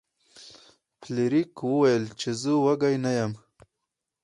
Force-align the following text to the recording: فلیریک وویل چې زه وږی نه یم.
فلیریک 1.01 1.53
وویل 1.71 2.03
چې 2.19 2.29
زه 2.41 2.51
وږی 2.63 2.95
نه 3.03 3.11
یم. 3.17 3.31